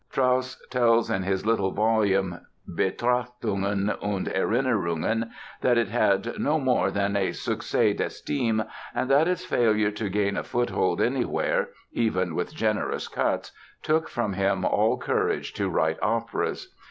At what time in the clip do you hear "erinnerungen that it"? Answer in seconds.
4.29-5.89